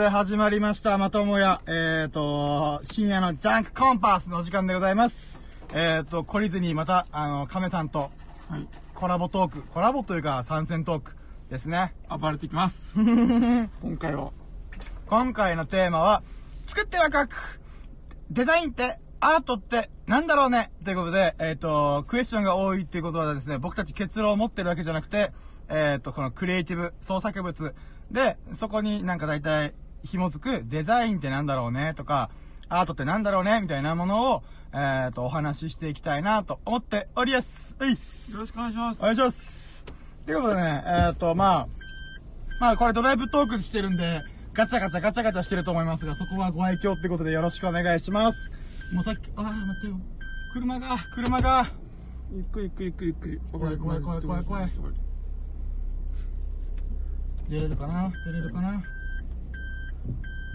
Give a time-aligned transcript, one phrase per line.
[0.00, 5.42] で始まりました、まともや、えっ、と、深夜のジャンクコンパスのお時間でございます。
[5.74, 8.10] えっ、と、懲りずにまた、あの、亀さんと
[8.48, 8.66] はい。
[8.94, 11.16] コラボトーク、コラボというか参戦トーク
[11.50, 11.92] ですね。
[12.08, 12.94] 暴れていきます。
[12.98, 13.68] 今
[13.98, 14.30] 回は、
[15.06, 16.22] 今回のテーマは、
[16.66, 17.60] 作っては書く
[18.30, 25.32] デザインって、アートってなんだろうねということで、えっ、と、クエスチョンが多いっていうことはですね、僕たち結論を持ってるわけじゃなくて、
[25.68, 27.74] えっ、と、このクリエイティブ創作物
[28.10, 29.74] で、そこになんか大体
[30.04, 32.30] 紐づくデザインってなんだろうねとか、
[32.68, 37.76] アートってなんだろうねみたいなものを、えっ、と、お話ししていきたいなと思っております。
[37.80, 39.00] ういっすよろしくお願いします。
[39.00, 39.84] お願いします。
[40.24, 41.68] ということでね、えっ、と、まあ、
[42.60, 44.22] まあこれドライブトークしてるんで、
[44.52, 48.52] ガチャガチャガチャガチャしてると思いますが、そこはご愛嬌ってことでよろしくお願いします。
[48.92, 50.00] もうさっき、あー待ってよ。
[50.52, 51.66] 車が、車が、
[52.32, 53.58] ゆっくりゆっくりゆっくりゆっくり。
[53.58, 54.70] 怖い怖い怖い怖い怖い
[57.48, 58.12] 出れるかな？
[58.26, 58.82] 出れるかな？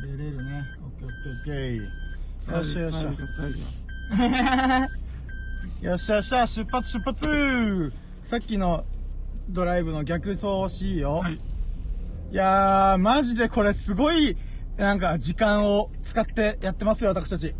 [0.01, 0.65] 出れるね。
[0.83, 1.75] オッケーオッケーオッケー。
[2.55, 3.01] よっしゃよっしゃ。
[3.01, 3.09] よ
[5.95, 8.83] っしゃよっしゃ、出発出発さっきの
[9.49, 11.17] ドライブの逆走しいよ。
[11.17, 11.35] はい。
[11.35, 11.39] い
[12.31, 14.37] やー、マジでこれすごい、
[14.77, 17.53] なんか時間を使ってやってますよ、私たち。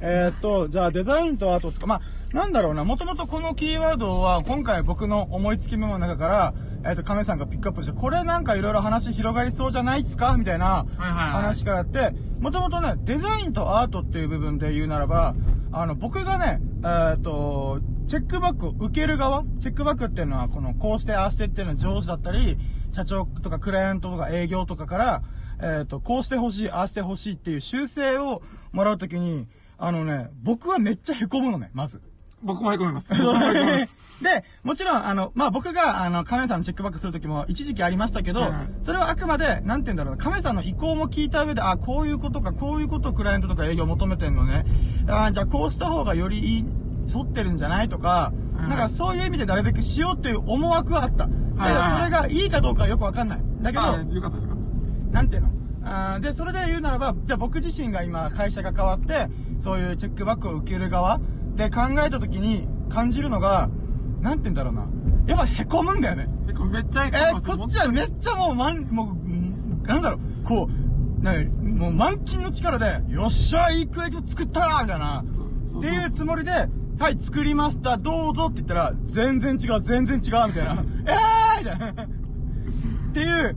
[0.00, 6.54] えー、っと、じゃあデザインとアートとか、まあ、なんだろうな、もともとこのキーワードは今回僕の思いつきメモの中から、
[6.86, 10.36] えー、っと、亀さんがピックアップして、これなんかいろいろ話広がりそうじゃないっすか？
[10.36, 15.34] みたいな話からやって、もともとね、デザインとアートっていう部分で言うならば、
[15.72, 19.42] あの、僕がね、えー、っと、チェックバックを受ける側？
[19.58, 22.56] チェックバックっていうのは、この、こうして、ああしてっていうのは上手だったり、
[22.92, 25.22] 社長とかクライアントとか営業とかから、
[25.60, 32.00] えっ、と、こうしてほしい、ああしてほしいっていう修正をもらうときに、あのね、僕はめっちゃ凹むのね、まず。
[32.42, 33.08] 僕もへこみます。
[33.12, 33.96] 僕もへこみます。
[34.22, 44.64] で、もちろん、あの、まあ、僕が、あの、亀さんのチェックバックするときも一時期ありましたけど、それはあくまで、なんて言うんだろうな、亀さんの意向も聞いた上で、あ、こういうことか、こういうことをクライアントとか営業求めてんのね。
[45.08, 46.66] あ、じゃあこうした方がよりいい、
[47.14, 51.26] 沿ってるんじゃないとか、はいなんかそういう意味でなるべくしようっていう思惑はあった。
[51.26, 53.40] だけど、はいはいはいそれがいいかどうかはよくわかんない。
[53.60, 55.12] だけど、あよかったです、よかった。
[55.12, 55.48] なんていうの？
[55.84, 59.28] あーで、それで言うならば、じゃあ僕自身が今会社が変わって、
[59.60, 61.20] そういうチェックバックを受ける側
[61.56, 63.68] で考えた時に感じるのが、
[64.20, 64.86] なんて言うんだろうな。
[65.26, 66.28] やっぱ凹むんだよね。
[66.48, 67.58] へこみめっちゃへこみえー。
[67.58, 75.24] こっちはめっちゃもう、まん、もううん、なんだろう、こう、なもう満勤の力で、よっしゃ、いいクエイト作ったなみたいな。
[75.78, 76.50] っていうつもりで、
[76.98, 80.84] はい、作りました、どうぞって言ったら、全然違う、全然違う、みたいな。
[81.06, 82.02] えーみたいな。
[82.02, 82.06] っ
[83.12, 83.56] ていう、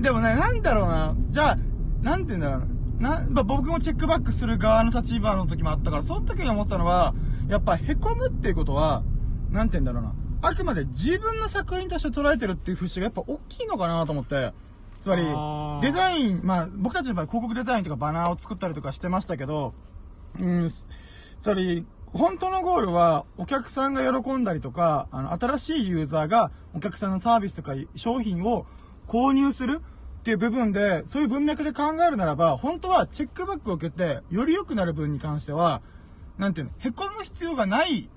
[0.00, 1.58] でもね、なんだろうな、じゃあ、
[2.02, 2.76] なんて言うんだろうな。
[2.98, 7.14] な、まあ、僕もチェックバックする側の立場の時もあったから、その時に思ったのは、
[7.48, 9.02] やっぱ凹むっていうことは、
[9.50, 10.14] なんて言うんだろうな。
[10.42, 14.52] あくまで自分の作品として捉えてるっていう節がやっぱ大きいのかなと思って。
[15.00, 15.22] つまり
[15.86, 19.72] デザイン、まあ、僕たちの場合広告デザインとかバナーを作ったりとかしてましたけど、
[20.40, 20.84] うん、つ
[21.46, 28.66] まり、本当のゴールは、お客さんが喜んだりとか、あの、新しいユーザーがお客さんのサービスとか商品を
[29.06, 29.80] 購入する
[30.20, 35.82] っていう部分で、そういう文脈で考えるならば、本当はチェックバックを受けて、より良くなる分に関しては、
[36.38, 38.08] なんていうの、凹む必要がない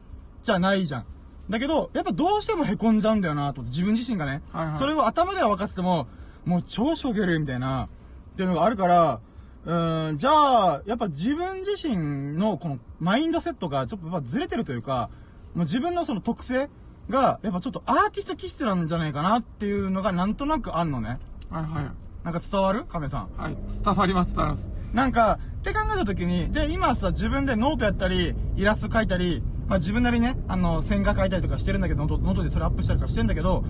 [0.42, 1.06] じゃないじゃん。
[1.50, 4.42] だけど、やっぱどうしても凹んじゃうんだよなと思って、自分自身がね。
[4.52, 6.08] はいはいそれを頭では分かってても、
[6.46, 7.90] もう超しょげるみたいな、
[8.34, 9.20] っていうのがあるから、
[9.66, 10.32] うーん、じゃ
[10.76, 15.10] あ、やっぱ自分自身のこのマインドセットがちょっとやっぱずれてるというか、
[15.54, 16.70] もう自分のその特性
[17.10, 21.20] が、やっぱちょっとアーティスト気質なんじゃないかなっていうのがなんとなくあんのね。
[21.50, 21.92] はいはい。
[22.24, 22.86] なんか伝わる？
[22.86, 23.30] 亀さん。
[23.36, 23.58] はい。
[23.84, 24.68] 伝わります、伝わります。
[24.94, 33.64] なんか、って考えた時に、で、今さ、自分でノートやったり、イラスト描いたり、まあ自分なりにね、あの、線画描いたりとかしてるんだけど、ノートでそれアップしたりとかしてるんだけど、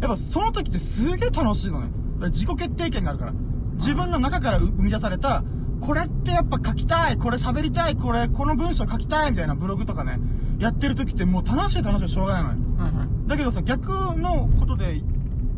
[0.00, 1.90] やっぱその時ってすげえ楽しいのね。
[2.28, 3.32] 自己決定権があるから。
[3.74, 5.44] 自分の中から生み出された、
[5.80, 10.18] これってやっぱ書きたい、これ喋りたい、これ、この文章書きたい、みたいなブログとかね、
[10.58, 12.56] やってる時ってもう楽しい楽しいしょうがないのよ。
[12.78, 13.28] はいはい。
[13.28, 15.02] だけどさ、逆のことで、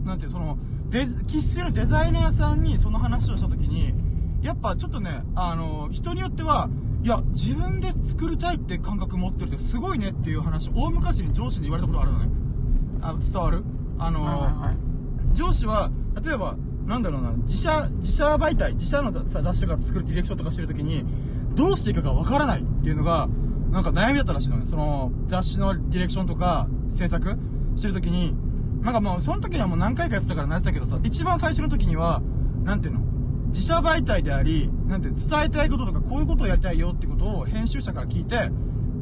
[0.05, 0.59] なんていう、その、
[0.91, 3.95] デザ、喫するデザイナーさんにその話をしたときに、
[4.43, 6.69] やっぱちょっとね、あの、人によっては、
[7.03, 12.31] いや、自分で作りたいって感覚持ってるってすごいねっていう話、大昔に上司に言われたことがあるのね。
[13.01, 13.65] あ、伝わる？
[13.99, 14.77] あの、はいはいはい。
[15.35, 15.91] 上司は、
[16.23, 16.57] 例えば、
[16.87, 21.05] なんだろうな、自社、自社媒体、自社のさ雑誌とか作るディレクションとかしてるときに、
[21.55, 23.29] どうしていいかがわからないっていうのが、
[23.71, 24.67] なんか悩みだったらしいのね。
[24.67, 27.37] その、雑誌のディレクションとか、制作
[27.77, 28.35] してるときに、
[28.81, 32.23] なんかもう、その時にはもう何回かやってたから慣れてたけどさ、一番最初の時には、
[32.65, 33.01] なんていうの？
[33.49, 38.51] 自社媒体であり、なんて、伝えたいこととか、こういうことをやりたいよってことを編集者から聞いて、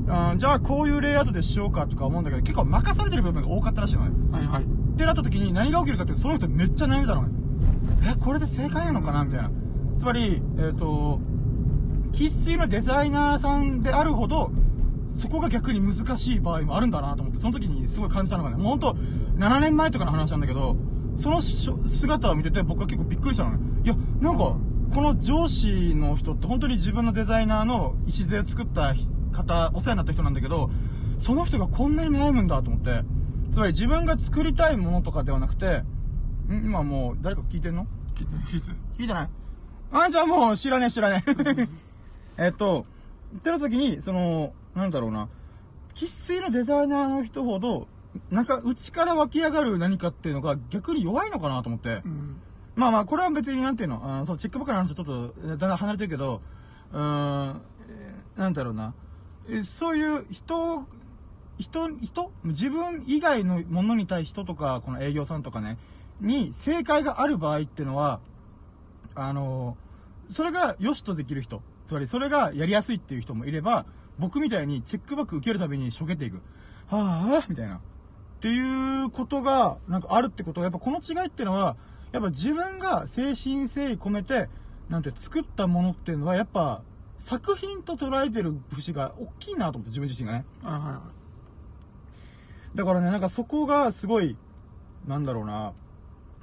[0.06, 4.10] うん、じゃあこういうレイアウトでしようかとか思うんだけど、結構任されてる部分が多かったらしいのね。
[4.30, 4.62] はいはい。
[4.62, 7.28] ってなった時に何が起きるかってその人めっちゃ悩んでたのね。
[8.12, 9.50] え、これで正解なのかなみたいな。
[9.98, 11.20] つまり、えっ、と、
[12.12, 14.52] 生粋のデザイナーさんであるほど、
[15.18, 18.96] そこが逆に難しい場合もあるんだなと思って、その時にすごい感じたのがね、もうほんと、
[19.38, 20.76] 7年前とかの話なんだけど、
[21.16, 23.58] その姿を見てて僕は結構びっくりしたのね。
[23.84, 24.56] いや、なんか、
[24.94, 28.94] この上司の人って本当に自分のデザイナーの礎を作った
[29.32, 30.70] 方、お世話になった人なんだけど、
[31.18, 33.02] その人がこんなに悩むんだと思って、
[33.52, 35.82] つまり自分が作りたいものとかではなくて、
[36.48, 36.64] ん？
[36.66, 37.86] 今もう誰か聞いてんの？
[38.14, 38.60] 聞いて聞い。
[38.60, 39.28] て聞いてない？
[39.92, 41.68] あ、じゃあもう知らねえ知らねえ。
[42.46, 42.86] えっと、
[43.32, 45.28] 言ってる時に、その、なんだろうな、
[45.94, 47.88] 生粋のデザイナーの人ほど、
[48.30, 52.02] なんか内から湧き上がる何かっていうのが逆に弱いのかなと思って。
[52.04, 52.40] うん。
[52.74, 56.42] まあまあ、これは別になんていうの、あのそう、チェックバックの話はちょっと、だんだん離れてるけど、
[56.92, 58.92] うーん、えーなんだろうな、
[59.48, 60.84] えそういう人、
[61.58, 62.30] 人、人？
[62.44, 65.78] 自分以外のものに対して人とか、この営業さんとかね、
[66.20, 68.20] に正解がある場合っていうのは、
[69.14, 69.78] あの
[70.28, 73.86] それが良しとできる人、つまりそれがやりやすいっていう人もいれば、
[74.18, 76.42] 僕みたいにチェックバック受けるたびにしょげていく。
[76.88, 77.80] はぁ、みたいな。
[78.46, 81.76] っていうことが、なんかあるってことが、やっぱこの違いっていうのは、
[82.12, 84.48] やっぱ自分が精神誠意込めて、
[84.88, 86.82] なんて作ったものっていうのは、やっぱ
[87.16, 90.44] 作品と捉えてる節が大きいなと思って、自分自身がね。
[90.62, 91.00] はいはいは
[92.76, 94.36] だからね、なんかそこがすごい、
[95.08, 95.72] なんだろうな、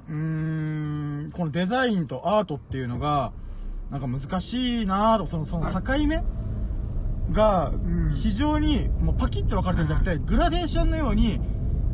[0.09, 3.31] うーん、このデザインとアートっていうのが、
[3.91, 6.21] なんか難しいなぁと、その、その境目
[7.31, 11.39] がん、非常に、もうパキッと分かれてるんじゃなくて、グラデーションのように、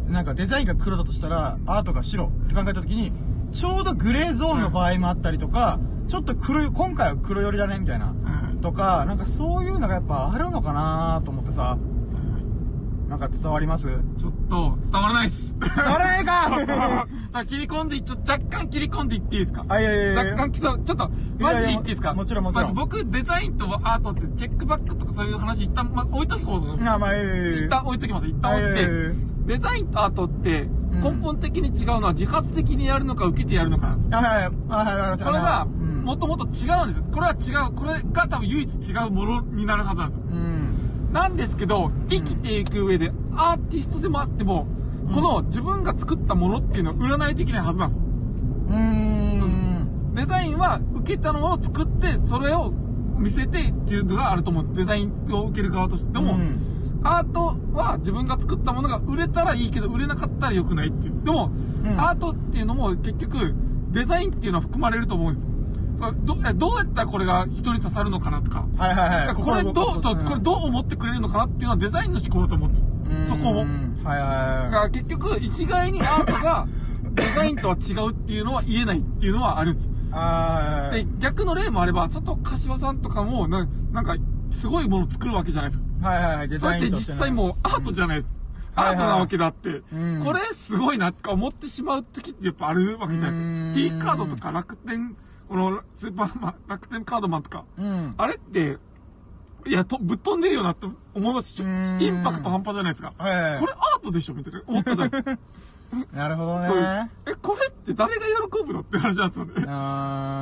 [0.10, 3.14] なんかデザインが黒だとしたら、アートが白って考えたときに、
[3.52, 8.06] ちょうどグレーゾーンの場合もあったりとか、ちょっと黒い、今回は黒寄りだね、みたいな。
[8.06, 8.10] い。
[8.24, 11.78] はいはいとか、なんかそういうのがやっぱあるのかなと思ってさ、
[13.10, 13.88] なんか伝わります？
[14.20, 15.50] ちょっと、伝わらないっす。
[15.50, 15.68] それ
[16.24, 19.66] か あ切り込んでい、ちょっと若干切り込んでいっていいですか？
[19.68, 21.10] あ、いやいやいや若干きそう、ちょっと、
[21.40, 22.14] マジで言っていいですか？
[22.14, 26.84] もちろんもちろんまず僕、デザインとアートってチェックバックとかそういう話一旦、ま、置いときこう。
[26.88, 28.28] あ、まあ、いやいやいや一旦置いときます。
[28.28, 29.30] 一旦置いて。
[29.48, 34.18] デザインとアートって、ん根本的に違うのは自発的にやるのか受けてやるのかなんですよ。
[34.20, 37.04] あ、はいはい、あ、はいはい、これが、うんもともと違うんですよ。
[37.14, 37.74] これは違う。
[37.76, 40.24] これが多分唯一違うものになるはずなんですよ。
[40.32, 40.59] うん。
[41.12, 44.68] なんですけど、生きていく上で、アーティストでもあっても、
[45.14, 48.02] この自分が作ったものっていうのを売らないといけないはずなんです。
[48.70, 50.14] うーん。
[50.14, 52.72] デザインは受けたのを作って、それを
[53.18, 54.78] 見せてっていうのがあると思うんです。
[54.80, 56.14] デザインを受ける側として。
[56.14, 56.66] でも、うん
[57.02, 61.24] アートは自分が作ったものが売れたらいいけど、売れなかったら良くないっていう。
[61.24, 61.50] でも、
[61.84, 63.56] うんアートっていうのも結局、
[63.92, 65.48] デザインっていうのは含まれると思うんです
[66.00, 68.66] どえどうやったらこれが人に刺さるのかなとか。
[68.78, 69.36] はいはいはい。
[69.36, 73.25] これどう、そうこれどう思ってくれるのかなっていうのはデザインの思考だと思ってる。
[73.28, 73.62] そこも。
[73.62, 76.68] うんはいだはいはから結局、一概にアートが
[77.13, 79.88] デザインとは違うっていうのは言えないっていうのはあるんです。
[79.88, 79.92] い。
[80.12, 84.16] あで、逆の例もあれば、佐藤柏さんとかも、ななんか、
[84.52, 86.07] すごいものを作るわけじゃないですか。
[86.10, 86.50] はいはいはい。
[86.50, 88.34] デザインとしてね実際もうアートじゃないです。
[88.34, 88.40] うん
[88.75, 93.45] アートなわけだって、うんこれすごいなとか思ってしまう時ってやっぱあるわけじゃないですか。
[93.45, 95.16] うん T カードとか楽天、
[95.50, 98.13] このスーパーマン、楽天カードマンとか、うん。
[98.18, 98.78] あれって、
[99.66, 100.86] いや、とぶっ飛んでるよなって
[101.16, 103.13] 思いますし、うんインパクト半端じゃないですか。
[103.18, 105.12] はいはいはいこれアートでしょみたいな思ったじゃん。
[106.13, 107.10] なるほどね。
[107.25, 109.54] え、これって誰が喜ぶのって話なんですよね。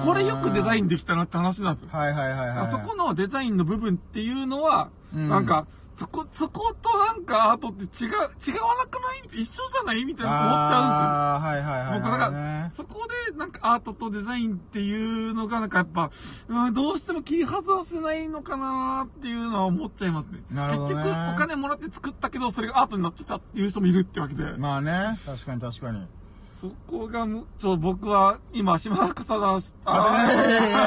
[0.06, 1.90] これよくデザインできたなって話なんですよ。
[1.92, 2.58] はいはいはいはい。
[2.58, 5.66] あそこのデザインの部分っていうのは、うんなんか、
[5.98, 8.14] そこ、そことなんかアートって違う、違
[8.60, 9.42] わなくない？
[9.42, 10.06] 一緒じゃない？
[10.06, 11.98] みたいな思っちゃあーはいはいはいはい。
[11.98, 12.12] うんですよ。
[12.12, 16.12] 僕なんか、ねそこでなんかアートとデザインっていうのがなんかやっぱ、
[16.50, 20.40] うん、どうしても切り外せないのかなっていうのは思っちゃいますね。
[20.52, 24.44] なるほどね結局お金もらって作ったけど、それがアートになってたっていう人もいるってわけで。
[24.58, 26.06] まあね、確かに確かに。
[26.62, 30.78] そこがもう、ちょ、僕は今しばらく探し、あ いやいや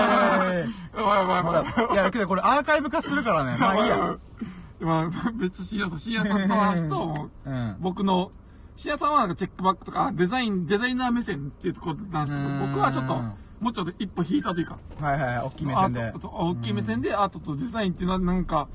[0.45, 3.57] ばいやばいや まばいだ、いや、けどこれアーカイブ化するからね。
[3.59, 4.17] まあいいや。
[4.80, 7.76] まあ、別に深夜さん、深夜さんの話と、うん。
[7.80, 8.32] 僕の、
[8.76, 12.72] 深夜さんはなんかチェックバックとか、デザイン、デザイナー目線っていうところなんですけど、うん。
[12.72, 13.14] 僕はちょっと、
[13.60, 16.02] もうちょっと一歩引いたというか、はいはいはい、大きい目線で。
[16.02, 16.12] アー。
[16.12, 18.68] トそう大きい目線でアートとデザインっていうのはなんか、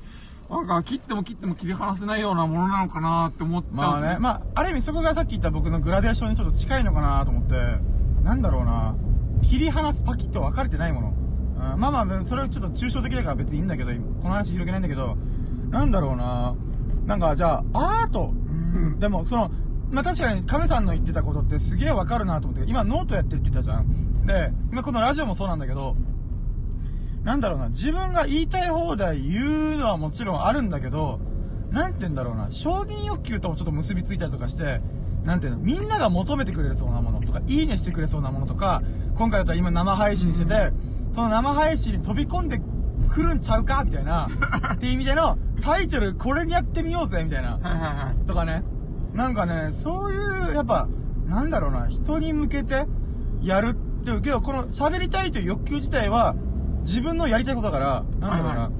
[0.48, 7.54] なんか切っても切っても切り離せないようなものなのかなって思っちゃうんですまあね、まあ、ある意味そこがさっき言った僕のグラデーションにちょっと近いのかなと思って、
[8.22, 8.94] なんだろうな、
[9.42, 11.14] 切り離す、パキッと分かれてないもの。
[11.72, 15.16] うん、まあまあ、それはちょっと抽象的だから別にいいんだけど、この話広げないんだけど、
[15.70, 16.54] なんだろうな、
[17.06, 19.50] なんかじゃあ、アート、うん、でもその、
[19.90, 24.26] まあ確かに亀さんの言ってたことってすげえ分かるなと思って、今ノートやってるって言ったじゃん。
[24.26, 25.96] で、今このラジオもそうなんだけど、
[27.24, 31.20] なんだろうな、自分が言いたい放題言うのはもちろんあるんだけど、
[31.70, 34.80] なんて言うんだろうな、承認欲求ともちょっと結びついたりとかして、
[35.24, 38.82] なんていうの、みんなが求めてくれそうなものとか、いいねしてくれそうなものとか、
[39.16, 40.72] 今回だったら今生配信してて、
[41.14, 42.60] その生配信に飛び込んで
[43.08, 44.28] くるんちゃうかみたいな、
[44.74, 47.58] っていう意味でのタイトルこれにやってみようぜみたいな。
[47.58, 48.26] はいはいはい。
[48.26, 48.62] とかね。
[49.14, 50.88] なんかね、そういう、やっぱ、
[51.26, 52.86] なんだろうな、人に向けて
[53.40, 56.34] やるっていうけど、この喋りたいという欲求自体は、
[56.80, 58.70] 自分のやりたいことだから、なんだろうな、はいは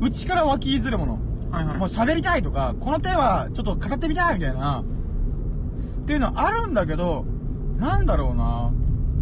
[0.00, 1.18] 内から湧き出るもの。
[1.50, 1.78] はいはい。
[1.78, 4.82] もう喋りたいとか、このテーマちょっと語ってみたいみたいな、
[6.02, 7.24] っていうのはあるんだけど、
[7.78, 8.72] なんだろうな、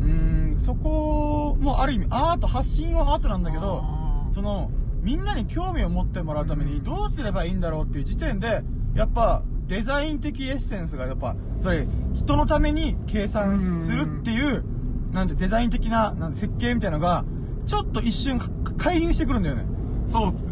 [0.00, 3.84] うーん、そこもある意味アート、発信はアートなんだけど、
[4.32, 4.70] その、
[5.02, 8.62] みんなに興味を持ってもらうためにどうすればいいんだろうっていう時点で、
[8.94, 14.64] やっぱ、デザイン的エッセンスがやっぱ、それ、人のために計算するっていう、
[15.12, 17.24] なんでデザイン的な、なんで設計みたいなのが、
[17.66, 19.64] ちょっと一瞬か介入してくるんだよね。
[20.10, 20.46] そうっす。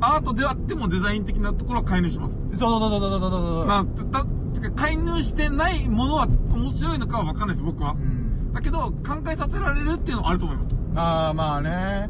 [0.00, 2.36] アートであってもデザイン的なところは介入します。
[2.52, 3.66] そうそうそうそうそうそうそう。
[3.66, 7.94] まあ、た、た介入してないものは面白いのかは分かんないです、僕はう。
[7.96, 10.76] んだけど、考えさせられるっていうのはあると思います。
[10.94, 12.08] ああ、まあね。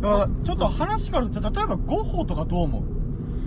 [0.00, 2.82] だからちょっと話から、例えばゴッホとかどう思う？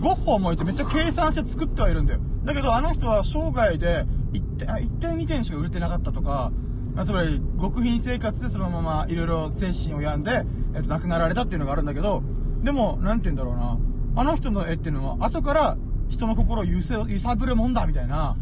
[0.01, 2.19] ゴッホも一応めっちゃ計算して作ってはいるんだよ。
[2.43, 6.51] だけどあの人は生涯で1点、あ1点2点しか売れてなかったとか、
[6.93, 10.45] まあ、つまり極貧生活でそのままいろいろ精神を病んで、
[10.75, 12.21] えっと、亡くなられたっていうのがあるんだけど、
[12.63, 13.77] でも、なんて言うんだろうな。
[14.15, 15.77] あの人の絵っていうのは後から
[16.09, 18.37] 人の心を揺せ揺さぶるもんだみたいな、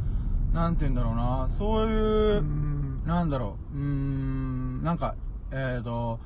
[0.53, 1.47] なんて言うんだろうな。
[1.57, 2.97] そういう、うん。
[3.05, 5.15] なんだろう、うーん、なんか、
[5.51, 6.19] えーと、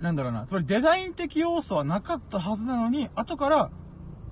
[0.00, 3.70] なんだろうな、つまりデザイン的要素はなかったはずなのに、後から、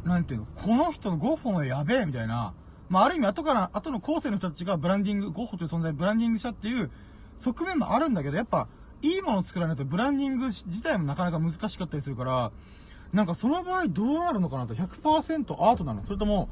[0.04, 2.54] なんていうの、この人のゴッホのやべえ、みたいな、
[2.88, 6.90] まあ、ある意味後から、後の後世の人たちがブランディング、ゴッホという存在ブランディングしたっていう
[7.36, 8.68] 側面もあるんだけど、やっぱ、
[9.02, 12.50] いいものを作らないとブランディング自体もなかなか難しかったりするから、
[13.12, 16.02] なんかその場合どうなるのかなと、100%アートなの。
[16.04, 16.48] それとも、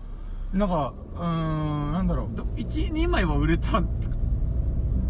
[0.53, 2.27] なんか、うーん、なんだろう、
[2.61, 3.81] 1、2枚は売れた。
[3.81, 3.85] っ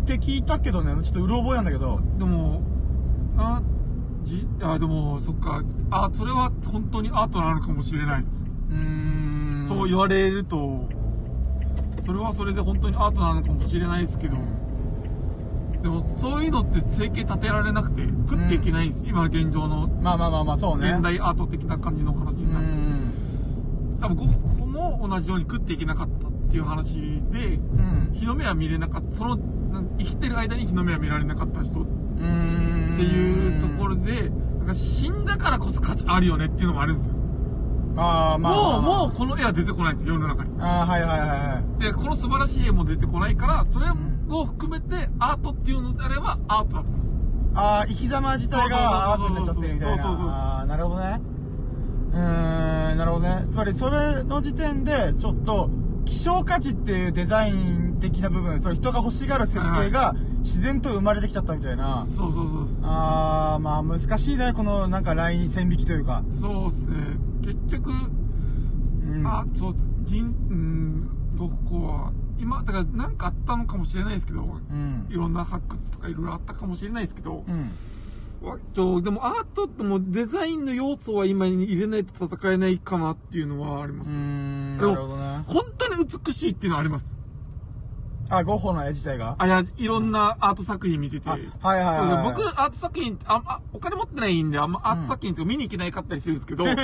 [0.06, 2.62] て聞いたけどね、ちょっとうろ覚えなんだけど、でも、
[3.36, 3.60] あ、
[4.26, 5.62] じ、あ、でも、そっか。
[5.90, 8.44] あ、それは本当にアートなのかもしれないです。
[8.70, 9.64] うーん。
[9.68, 10.88] そう言われると、
[12.04, 14.36] それはそれで本当にアートなのかもしれないですけど、
[15.80, 20.90] でもそういうのって生計立てられなくて食っていけないんです、今現状のまあまあまあまあ、そうね。
[20.90, 23.12] 現代アート的な感じの話うになって、ん。
[24.00, 26.94] 多分ゴッホも同じように食っていけなかったっていう話
[27.30, 28.10] で、うん。
[28.12, 29.38] 日の目は見れなかった、その、
[29.98, 32.94] 生きてる間に日の目は見られなかった人っうん。
[32.96, 37.14] ていうところで、なんか死んだからこそ価値あるよねっていうのもあるんですよ。
[37.96, 38.52] ああ、まあ。
[38.52, 40.50] もう、もうこの絵は出てこないんですよ、世の中に。
[40.50, 40.62] う。
[40.62, 41.82] ああ、はいはいはいはい。
[41.82, 47.06] で、この素晴らしい絵も出てこないから、それを含めてアートっていうのであればアートだと思う。
[47.54, 50.02] ああ、生き様自体がアートになっちゃってるみたいな。
[50.02, 51.20] そうそうそうそうああ、なるほどね。
[52.12, 53.44] うーん、なるほどね。
[53.48, 55.70] つまり、それの時点で、ちょっと、
[56.04, 60.14] 希少価値っていうデザイン的な部分、つまり人が欲しがる設計が
[60.46, 62.06] 自然と生まれてきちゃったみたいな。
[62.08, 62.84] そうそうそうそう。
[62.88, 66.22] ああ、まあ難しいね、このなんかライン線引きというか。
[66.40, 66.96] そうですね。
[67.42, 67.92] 結局、う
[69.18, 69.74] んあ、そう、
[70.04, 75.14] 人、うん、ゴッホは、今、だからなんかあったのかもしれないですけど、うんい。
[75.14, 78.48] ろんな発掘とかいろいろあったかもしれないですけど、うん。
[78.48, 84.10] わちょでもアートってもうデザインの要素は今に入れないと戦えないかなっていうのはありまうす。
[84.10, 85.42] ーん、なでもるほどね。
[85.46, 87.15] 本当に美しいっていうのはあります。
[88.28, 89.36] あ、ゴッホの絵自体が？
[89.38, 91.28] あ、いや、いろんなアート作品見てて。
[91.28, 96.70] あはいはいはいそうです僕、アート作品ああ、お金持ってないんで、あんまアート作品って見に行けないかったりするんですけど、 うん。
[96.70, 96.80] いや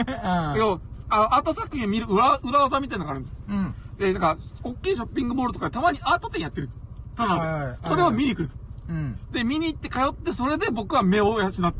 [1.08, 3.36] あアート作品見る裏、裏技みたいなのがあるんですよ。
[3.48, 3.74] うん。
[3.98, 6.82] で、なんか、大きいショッピングモールとかでたまにアート展やってるんですよ。
[7.16, 8.58] ただで、はいはいはいそれを見に行くんですよ。
[8.88, 9.18] うん。
[9.32, 11.74] で、見に行って通って、それで僕は目を養ってます。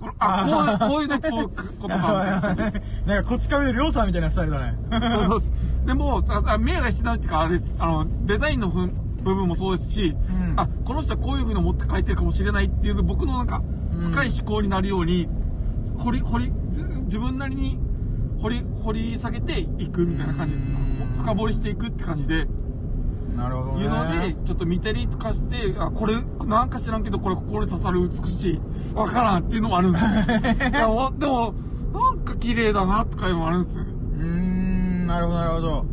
[0.00, 2.12] このあ、こういう、こういうの、こういうことか、
[3.06, 4.76] なんかこっちから見るりょうさんみたいなスタイルだね。
[4.90, 5.52] そうそうです。
[5.86, 7.74] でも、ああ目が失うっていうか、あれです。
[7.78, 8.90] あの、デザインのふ
[9.24, 15.28] 部分もそうですし、うんあ、この人はこういう風に持って書いてるかもしれないっていう僕のなんか、うん深い思考になるように、
[15.98, 17.78] 掘り、掘り、ず自分なりに
[18.40, 21.22] 掘り、掘り下げていくみたいな感じですうん。
[21.22, 22.46] 深掘りしていくって感じで、
[23.36, 23.84] なるほどね。
[23.84, 26.16] いうので、ちょっと見たりとかして、あ、これ、
[26.46, 28.60] なんか知らんけど、これ、ここに刺さる美しい。
[28.94, 30.04] わからんっていうのもあるんです
[30.80, 31.12] よ。
[31.18, 31.54] でも、
[31.92, 33.92] なんか綺麗だなとかいうのもあるんですよね。
[34.18, 35.86] うーん、なるほどなるほど。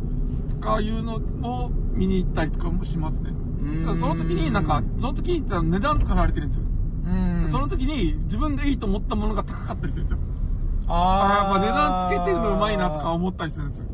[0.50, 3.30] とかいうのを見に行ったりとかもしますね。
[3.30, 6.64] うんその時になんか、その時に値段とか慣れてるんですよ。
[7.04, 7.48] うん。
[7.50, 10.18] その時に自分がいいと思ったものが高かったりするんですよ。
[10.88, 13.84] あああ、やっぱ値段つけてるのうまいなとか思ったりするんですよ。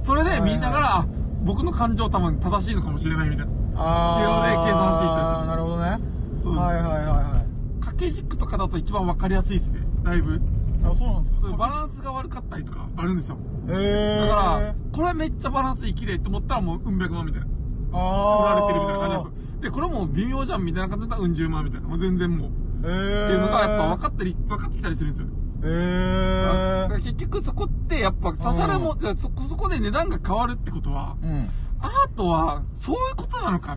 [0.00, 1.06] それで見ながら、あ
[1.42, 3.52] 僕の感情多分正しいのかもしれないみたいな。
[3.76, 5.98] あーっていうので計算していったりするなるほどね。
[6.42, 7.80] そうですはいはいはいはい。
[7.80, 9.80] 掛け軸とかだと一番わかりやすいですね。
[10.04, 10.40] だいぶ。
[10.84, 13.36] あ、そうなんですかバランスが悪かったりとかあるんですよ。
[13.68, 14.26] へー。
[14.26, 17.46] だから、これめっちゃバランスいい綺麗って思ったらもううん百万みたいな。
[17.46, 17.50] 売
[17.92, 18.60] あー。
[18.60, 19.60] られてるみたいな感じなんですよ。
[19.62, 21.88] で、これもう微妙じゃんみたいな感じだったらうん十万みたいな。
[21.88, 22.50] もう全然もう。
[22.50, 23.30] えってー。
[23.30, 25.28] いうのがやっぱ分かったり、分かってきたりするんですよ。
[25.62, 26.82] えー。
[26.82, 31.48] だから結局そこってやっぱ刺さるもん、じゃあそ、そこで値段が変わるってことは、うん。
[31.80, 33.76] アートはそういうことなのか。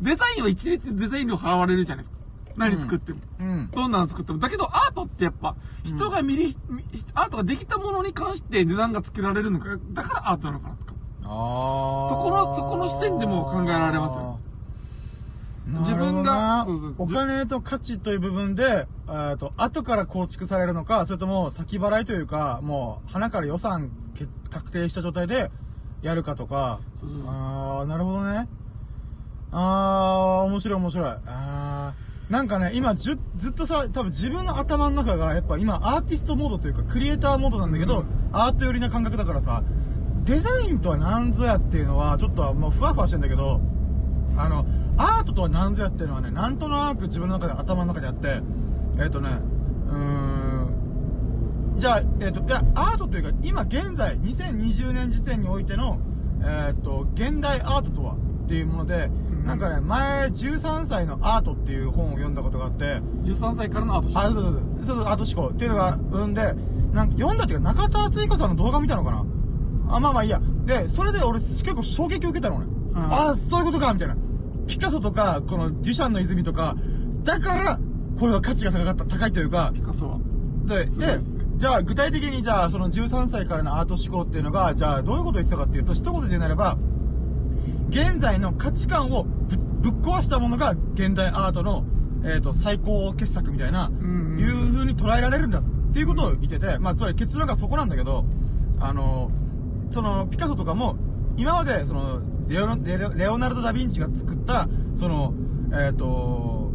[0.00, 2.17] デザインは一律デザイン料払われるじゃないですか。
[2.58, 3.20] 何作っても。
[3.40, 3.70] うん。
[3.72, 4.38] どんなの作っても。
[4.38, 6.84] だけどアートってやっぱ、人が見り、み
[7.14, 10.92] アートができたものに関して値段がつけられるのか、だからアートなのかなとか。
[11.22, 12.08] ああ。
[12.08, 14.40] そこのそこの視点でも考えられますよ
[15.80, 25.50] 自分がなるほどなそうそうお金と価値という部分で、えーと、後から構築されるのか、それとも先払いというか、もう、花から予算け確定した状態で
[26.00, 26.80] やるかとか。
[26.98, 28.48] そうそうそうああ、なるほどね。
[29.52, 31.08] ああ、面白い面白い。
[31.10, 31.94] ああ。
[32.30, 38.06] なんかね、今ずっとさ、多分自分の頭の中が、やっぱ今アーティストモードというか、クリエイターモードなんだけど、うん。
[38.32, 39.62] アート寄りな感覚だからさ、
[40.24, 43.62] デザインとは何ぞやっていうのは、ちょっとはもうふわふわしてんだけど、
[44.36, 44.66] あの、
[44.98, 48.42] アートとは何ぞやっていうのはね、なんとなく自分の中で頭の中であって、
[48.98, 49.40] えっ、とね、
[49.88, 55.98] うーん、じゃあ、えっ、と、いや、アートというか、今現在、2020年時点においての、
[56.42, 59.10] えっ、と、現代アートとはっていうもので、ん
[59.48, 66.52] なんかね、前、13歳のアートっていう本を読んだことがあって、13歳からのアートあ、そうそうそう、そうそう、アート思考っていうのが生んで、
[66.92, 69.24] なんか読んだっていうか、中田敦彦さんの動画見たのかな？
[69.88, 70.42] あ、まあまあいいや。
[70.66, 72.66] で、それで俺結構衝撃を受けたのね。
[72.92, 74.16] うんああ、そういうことかみたいな。
[74.66, 76.76] ピカソとか、このデュシャンの泉とか、
[77.24, 77.80] だから、
[78.20, 80.18] これは価値が高かった、高いというか、ピカソは。
[80.66, 81.18] で、で
[81.52, 86.76] じゃあ具体的にじゃあその13歳からのアート思考っていうのが、じゃあどういうことを言ってたかっていうと、一言でなれば、
[87.90, 91.84] 現在の価値観をぶぶっ壊したものが現代アートの、
[92.24, 98.24] えっ、と、最高傑作みたいな、んうんいう風に捉えられるんだっていうことを言ってて、まあつまり結論がそこなんだけど、
[98.80, 99.30] あの、
[99.90, 100.96] その、ピカソとかも、
[101.36, 105.34] 今まで、その、レオナレオレオナルド・ダ・ヴィンチが作った、その、
[105.72, 106.72] えっ、と、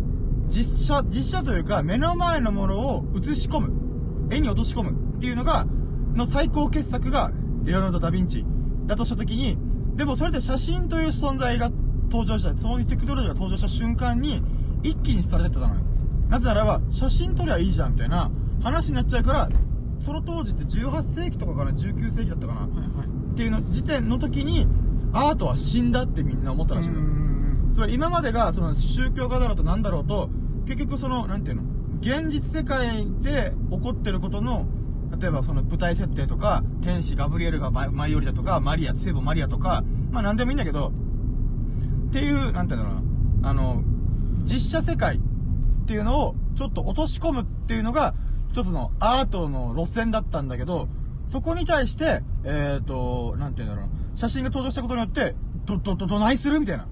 [0.48, 5.65] 実写、実写というか、目の前のものを映し込む、絵に落とし込むっていうのが、
[6.15, 7.32] の最高傑作が、
[7.63, 8.46] レオナルド・ダ・ヴィンチ
[8.88, 9.57] だとしたときに、
[9.96, 11.72] でもそれで写真という存在が
[12.10, 14.42] 登場した、そのテクノロジーが登場した瞬間に、
[14.84, 15.82] 一気に廃れてったのよ。
[16.29, 18.29] なぜならば、写真撮りゃいいじゃんみたいな
[18.62, 19.50] 話になっちゃうから、
[20.00, 23.08] その当時って18世紀とかかな、19世紀だったかな、はいはい。
[23.34, 24.68] っていうの時点の時に、
[25.14, 27.01] アートは死んだってみんな思ったらしいのよ。
[27.01, 27.72] ん。
[27.74, 30.29] つまり今までが、その宗教家だろうとなんだろうと、
[30.66, 31.64] 結局その、なんていうの、
[32.01, 34.66] 現実世界で起こってることの、
[35.20, 40.92] 例えばその舞台設定とか、天使ガブリエルが舞い降りだとか、マリア、聖母マリアとか、まあなんでもいいんだけど、
[42.10, 43.84] っていう、なんていうんだろうな、あの、
[44.44, 48.14] 実写世界っていうのをちょっと落とし込むっていうのが、
[48.52, 50.88] 一つのアートの路線だったんだけど、
[51.28, 56.84] そこに対して、えっ、と、なんていうんだろう、写真が登場したことによって、ど、ど、ど、どないするみたいな。
[56.84, 56.88] っ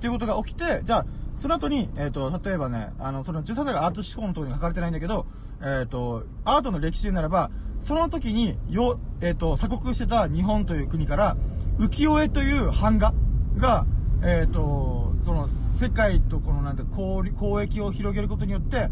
[0.00, 5.26] ていうことが起きて、じゃあ、その後に、えっ、と、例えばね、あの、その13歳がアート思考のところに書かれてないんだけど、
[5.64, 7.50] えっ、と、アートの歴史ならば、
[7.80, 11.36] その時に、よ、えっ、と、鎖国してた日本という国から、
[11.78, 13.14] 浮世絵という版画
[13.56, 13.86] が、
[14.22, 18.90] えっ、と、その、世界とこの、なんて、交交易を広げることによって、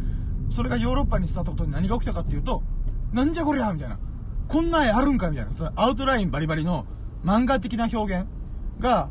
[0.51, 2.63] それがヨーロッパに伝わったことに何が起きたかっていうと、
[3.13, 3.99] なんじゃこりゃみたいな。
[4.49, 5.53] こんな絵あるんかみたいな。
[5.53, 6.87] そのアウトラインバリバリの
[7.25, 8.27] 漫画的な表現
[8.79, 9.11] が、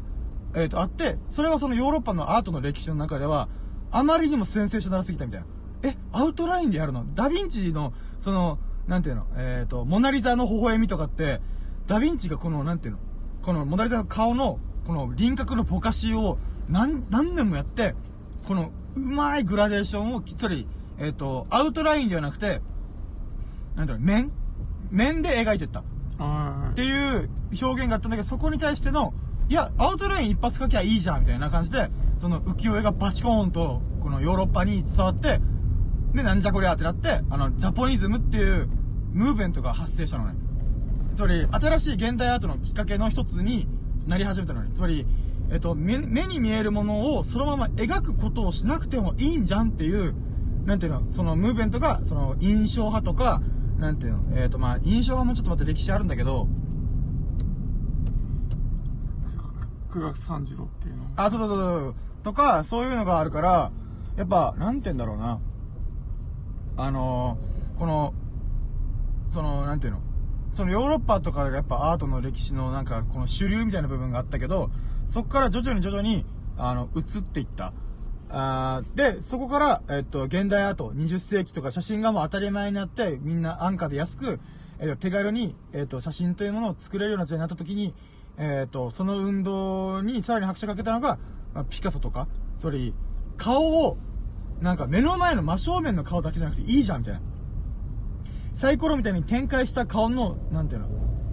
[0.55, 3.49] えっ、と、あって、それはそのヨーロッパのアートの歴史の中では、
[3.91, 5.47] あまりにもセンセーショナルすぎたみたいな。
[5.83, 7.05] え、アウトラインでやるの？
[7.15, 11.41] ダヴィンチの、その、なんていうの、えっ、と、モナリザの微笑みとかって、
[11.87, 12.99] ダヴィンチがこの、なんていうの、
[13.41, 16.37] このモナリザの顔の、この輪郭のぼかしを
[16.69, 17.95] 何、何年もやって、
[18.47, 20.67] この、うまいグラデーションをきっちり、
[20.99, 22.61] えっ、と、アウトラインではなくて、
[23.75, 24.31] なんていうの、面？
[24.91, 25.83] 面で描いてった。
[26.17, 27.29] はっていう
[27.61, 29.13] 表現があったんだけど、そこに対しての、
[29.49, 31.89] いや、アウトライン一発書きゃいいじゃん、みたいな感じで、
[32.19, 35.39] その浮世絵がバチコーンと、このヨーロッパに伝わって、
[36.13, 38.67] で、なんじゃこりゃってなって、あの、ジャポニズムっていう
[39.13, 40.35] ムーブメントが発生したのね。
[41.15, 43.67] つまり、新しい現代アートのきっかけの一つに
[44.07, 44.73] なり始めたのに。
[44.73, 45.05] つまり、
[45.51, 50.15] えっと、目目に見えるものをそのまま描くことをしなくてもいいんじゃんっていう、
[50.65, 53.41] なんていうの、そのムーブメントが、その印象派とか、
[53.77, 56.47] なんていうの、えっ、とまあ、印象派もちょっと待って歴史あるんだけど、
[59.89, 59.93] い。
[59.93, 61.03] 9月36っていうの？
[61.15, 61.95] あ、そうそうそうそう。
[62.23, 63.71] とか、そういうのがあるから、
[64.15, 65.39] やっぱ、なんて言うんだろうな。
[66.77, 68.13] あのーこの、
[69.31, 70.01] その、なんていうの？
[70.53, 74.69] そのヨーロッパとかがやっぱアートの歴史のなんか、この主流みたいな部分があったけど、
[75.07, 76.25] そこから徐々に徐々に、
[76.57, 77.73] あの、移っていった。
[78.29, 84.39] あーで、そこから、えっと、現代アート、20世紀とか写真がもう当たり前になって、みんな安価で安く、
[84.79, 87.93] えっと、手軽に、えっと、写真というものを作れるような時代になった時に、
[88.37, 91.17] えっと、その運動にさらに拍車かけたのが、
[91.53, 92.27] まピカソとか、
[92.59, 92.93] それ、
[93.37, 93.97] 顔を、
[94.61, 97.21] なんか目の前の真正面の顔だけじゃなくていいじゃん、みたいな。
[98.53, 100.87] サイコロみたいに展開した顔の、なんていうの、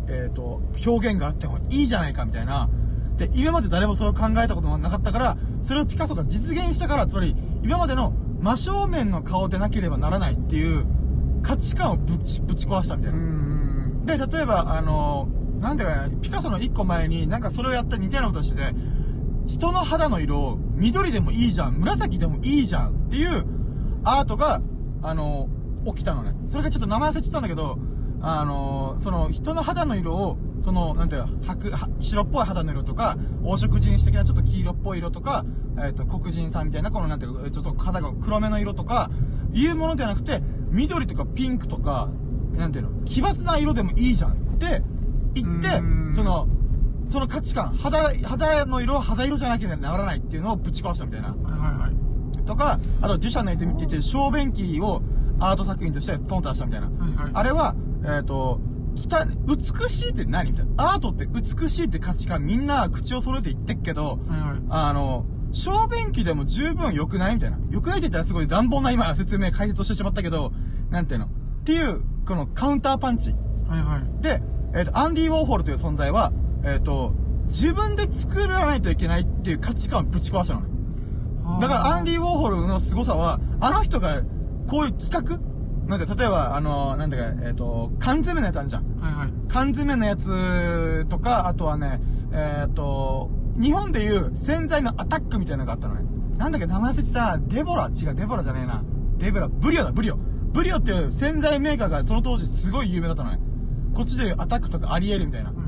[0.09, 2.71] えっ、と、表現があってもいいじゃないか、みたいな。
[3.19, 10.87] で、今まで誰もそれを考えたことがなかったから、それをピカソが実現したから、つまり、今までの真正面の顔でなければならないっていう
[11.43, 13.19] 価値観をぶち、ぶち壊したみたいな。
[13.19, 14.07] ん。
[14.07, 15.29] で、例えば、あの
[15.61, 18.75] なんだかな、ピカソの一個前に、なんかそれをやった似たようなことしてて、
[19.49, 23.45] 人の肌の色を緑でもいいじゃん、紫でもいいじゃんっていう
[24.05, 24.61] アートが、
[25.03, 25.49] あの
[25.87, 26.35] 起きたのね。
[26.49, 27.79] それがちょっと名前忘れちゃったんだけど、
[28.21, 35.47] あのその人の肌の色を、その、なんていうの、白、は白っぽい肌の色とか、黄色人種的なちょっと黄色っぽい色とか、
[35.83, 39.11] えっ、と、黒人さんみたいな、このなんていうか、ちょっと肌が黒めの色とか、
[39.55, 42.11] いうものではなくて、緑とかピンクとか、
[42.53, 44.83] なんていうの、奇抜な色でもいいじゃんって
[45.35, 46.49] 言ってうん、その、
[47.09, 51.29] その価値観、肌、肌の色は肌色じゃなければならないっていうのをぶち壊したみたいな。
[51.29, 52.45] はいはいはい。
[52.45, 55.03] とか、あと、デュシャンの泉って言って、小便器を
[55.39, 56.87] アート作品としてトンと出したみたいな。
[56.87, 57.31] はいはい。
[57.33, 58.61] あれは、えっ、と、
[58.97, 60.93] 汚い美しいって何みたいな。
[60.93, 64.63] アートって美しいって価値観みんな口を揃えて言ってっけど、はいはい。
[64.69, 67.59] あの、小便器でも十分良くないみたいな。
[67.71, 70.53] 良くないって言ったらすごい乱暴な今説明、解説をしてしまったけど、
[70.91, 71.27] なんていうの？
[71.27, 71.29] っ
[71.65, 73.35] ていう、このカウンターパンチ。
[73.69, 74.23] はいはい。
[74.23, 74.43] で、
[74.75, 76.33] えっ、と、アンディ・ウォーホルという存在は、
[76.65, 77.13] えっ、と、
[77.47, 80.69] 自分で作らないといけないっていう価値観をぶち壊したのね。
[81.61, 84.23] だからアンディ・ウォーホルの凄さは、あの人が
[84.67, 85.39] こういう企画
[85.89, 89.01] なんて、例えば、あの、なんだか、えっ、と、缶詰のやつあるじゃん。
[89.01, 89.33] はいはい。
[89.49, 96.03] 缶詰のやつとか、あとはね、えっ、と、日本でいう洗剤のアタックみたいなのがあったのね。
[96.37, 97.39] なんだっけ、名前忘れてたな。
[97.39, 97.89] デボラ？
[97.89, 98.85] 違う、デボラじゃねえな。
[99.17, 100.17] デボラ、ブリオだ、ブリオ。
[100.53, 103.41] ブリオっていう洗剤メーカーがその当時すごい有名だったのね。
[103.95, 105.51] こっちでいうアタックとかアリエルみたいな。
[105.51, 105.68] はいはい。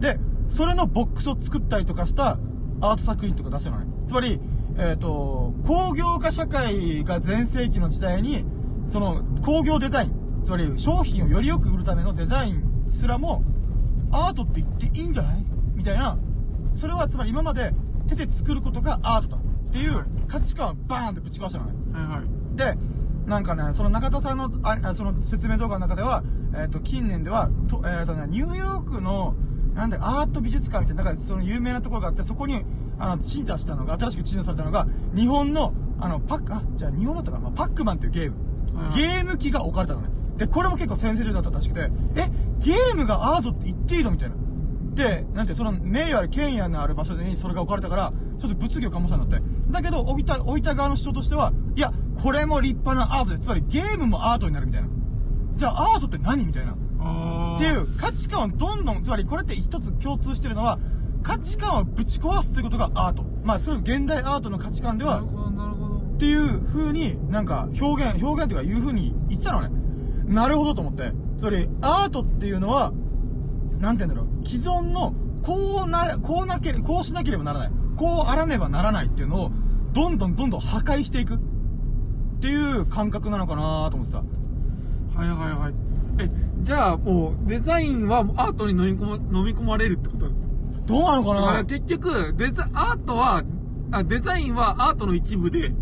[0.00, 2.38] で、それのボックスを作ったりとかした
[2.80, 3.86] アート作品とか出してるのね。
[4.06, 4.40] つまり、
[4.78, 8.44] えっ、と、工業化社会が全盛期の時代に、
[8.88, 13.42] その工業デザイン、つまり商品をよりよく売るためのデザインすらも、
[14.12, 15.44] アートって言っていいんじゃない？
[15.74, 16.18] みたいな、
[16.74, 17.72] それはつまり今まで
[18.06, 21.72] 手で作ることがアートだっていう価値観をバーンってぶち壊したのね。
[21.92, 22.56] はいはい。
[22.56, 22.78] で、
[23.26, 26.22] なんかね、その中田さんの、ああその説明動画の中では、
[26.54, 29.34] えっ、と、近年では、とえっ、とね、ニューヨークの、
[29.76, 32.64] なんだアート美術館みたいな、なんかその有名なところがあって、そこに、
[32.98, 38.36] あの、鎮座したのが、新しく鎮座されたのが、日本の、あの、パック、あ、じゃあ日本だったかな、まあ、パックマンっていうゲーム。
[38.38, 38.46] はい
[38.94, 40.08] ゲーム機が置かれたのね。
[40.36, 44.36] で、これも結構先生上だったらしくて、え、ゲームがアートって言っていいのみたいな。
[44.94, 49.46] で、なんて、その、名誉ある権威のある場所にそれが置かれたから、ちょっと物議を醸したんだって。
[49.70, 53.42] だけど、置いた、置いた側の主張としては、いや、これも立派なアートです。
[53.42, 54.88] つまりゲームもアートになるみたいな。
[55.54, 56.74] じゃあ、アートって何みたいな。
[57.56, 60.78] っていう価値観をどんどん、つまりこれって一つ共通してるのは、
[61.22, 63.24] 価値観をぶち壊すということがアート。
[63.42, 69.70] まあ、それ現代アートの価値観では、っていう風になんか表現、表現っていうかいう風に言ってたのね。
[70.26, 71.12] なるほどと思って。
[71.38, 72.92] それ、アートっていうのは、
[73.78, 77.70] なんて言うんだろう、既存の、こうな、こうなけ、こうしなければならない。
[77.96, 79.50] こうあらねばならないっていうのを、
[79.92, 81.34] どんどんどんどん破壊していく。
[81.34, 81.38] っ
[82.40, 84.18] ていう感覚なのかなと思ってた。
[84.18, 85.85] はいはいはい。
[86.18, 86.30] え、
[86.62, 90.26] じゃあもう、デザインはアートに飲み込ま飲み込まれるってこと？
[90.86, 93.42] どうなのかだからな結局、デザ、アートは、
[93.90, 95.74] あデザインはアートの一部で、実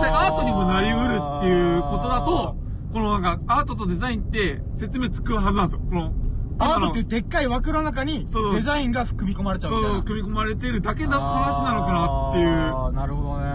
[0.00, 2.56] 際アートにもなりうるっていうことだと、
[2.92, 5.80] このなんか、アートとデザインって説明つくはずなんですよ。
[5.88, 6.12] この、
[6.58, 9.96] アートっていうでっかい枠の中にそうデザインが組み込まれちゃうみたいな。
[9.96, 12.48] そう、組み込まれているだけの話なのかなっていう。
[12.48, 13.46] あーなるほどね。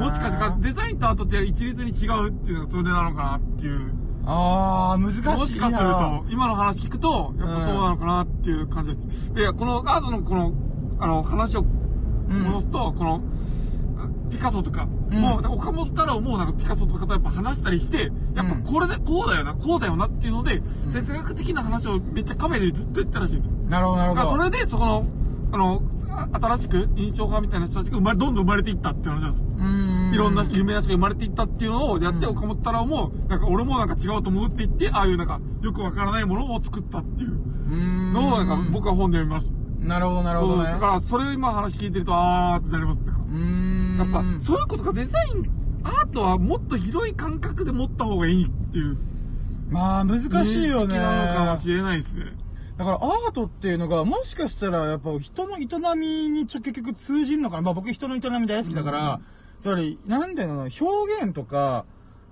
[0.00, 3.92] もしかしてか、デザインとアートって一律に違うっていうのがそれなのかなっていう。
[4.30, 5.32] あー、難しいな。
[5.32, 9.32] もしかすると、今の話聞くと、やっぱそうなのかなっていう感じです。
[9.32, 10.52] で、このアートのこの、
[11.00, 11.64] あの、話を
[12.28, 13.22] 戻すと、この、
[14.30, 23.52] ピカソとか、うんもう、岡本太郎もなんかピカソとかとやっぱ話したりして、やっぱこれで、こうだよな、こうだよなっていうので、ん哲学的な話をめっちゃカフェでずっと言ったらしいんですよ。
[23.66, 24.30] なるほど、なるほど。
[24.30, 25.06] それで、そこの、
[25.52, 29.47] あの、あ新しく印象派みたいな人たちが生まれ、どんどん生まれていったっていう話なんです。
[30.12, 37.38] いろんな有名な人が生まれていったっていうのをやって、うん岡本太郎も、なんか俺もなんか違うと思うって言って、ああいうなんか、よくわからないものを作ったっていう。
[38.12, 39.86] のを、なんか僕は本で読みました。
[39.86, 40.70] なるほど、なるほどね。
[40.70, 43.02] だから、それを今話聞いてると、あーってなります。
[43.98, 45.50] やっぱ、そういうことか、デザイン、
[45.82, 48.96] アートはもっと広い感覚で持った方がいいっていう。
[49.70, 50.98] まあ、難しいよね。
[50.98, 52.24] なのかもしれないですね。
[52.76, 55.66] だからアートっていうのが、もしかしたらやっぱ人の営
[55.96, 57.62] みにちょ結局通じんのかな。
[57.62, 59.20] まあ僕人の営み大好きだから、
[59.60, 61.84] つまり、なんだろうな、表現とか、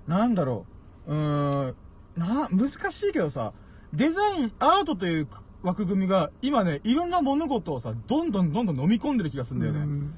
[0.07, 0.65] なんだろ
[1.07, 1.75] う、うーん、
[2.15, 3.53] な、難しいけどさ、
[3.93, 5.27] デザイン、アートという
[5.63, 9.79] 枠組みが、今ね、いろんな物事をさ、どんどんどんどん飲み込んでる気がするんだよね。
[9.79, 10.13] うん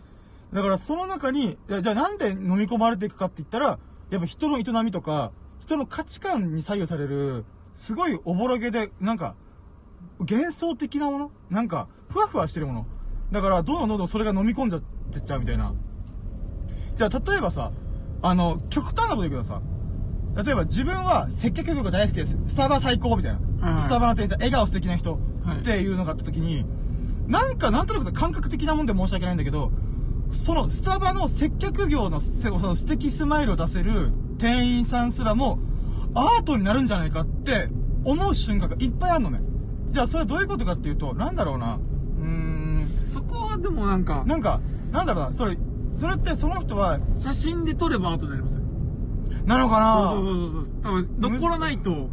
[0.51, 3.77] だからその中に、じゃあなんで飲み込まれていくかって言ったら、
[4.09, 7.45] やっぱ人の営みとか、人の価値観に左右される、
[7.75, 9.35] すごいおぼろげで、なんか、
[10.17, 11.31] 幻想的なもの？
[11.51, 12.85] なんか、ふわふわしてるもの？
[13.31, 15.71] だから、どんどんどんどんそれが飲み込んじゃってっちゃうみたいな。
[16.99, 17.71] じゃあ、例えばさ、
[18.21, 19.62] あの、極端なこと言うけどさ、
[20.35, 22.38] 例えば自分は接客業が大好きです。
[22.49, 23.71] スタバ最高みたいな。
[23.71, 26.65] はいスタバの店員さん、笑顔素敵な人はいっていうのがあった時に、
[27.25, 29.71] なんかなんとなく感覚的なもんで申し訳ないんだけど、
[30.33, 35.57] そのスタバの接客業のせその素敵スマイルを出せる店員さんすらも
[36.15, 37.69] アートになるんじゃないかって
[38.03, 39.39] 思う瞬間がいっぱいあるのね。
[39.91, 41.79] じゃあそれはどういうことかっていうと、なんだろうな。
[42.19, 44.59] うーん、そこはでもなんか、なんか、
[44.91, 45.57] なんだろうな、それ、
[45.99, 48.62] それってその人は、写真で撮ればアートになりますよ。
[49.45, 50.12] なのかな？
[50.12, 50.67] そうそうそうそう。
[50.81, 52.09] 多分、残らないと、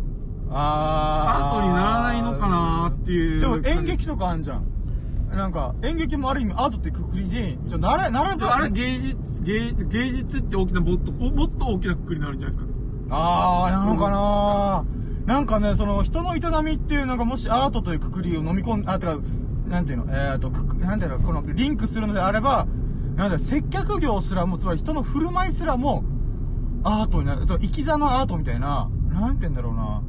[0.51, 3.40] あアートにならないのかなっていう。
[3.40, 4.64] でも演劇とかあんじゃん。
[5.31, 12.72] なんか、演劇もある意味アートってくくりに、じゃなら、ならざあれ芸術、芸芸術って大きな、もっと、もっと大きなくくりになるんじゃないですか。
[13.11, 14.85] あー、なのかな？
[15.27, 19.18] なんかね、その人の営みっていうのがもしアートというくくりを飲み込ん、あ、てか、
[19.68, 22.66] なんていうの、えーと、くくなんていうの、このリンクするのであれば、
[23.16, 26.05] なんだよ接客業すらも、つまり人の振る舞いすらも、
[26.85, 30.02] アートになる、生き様アートみたいな、なんて言うんだろうな。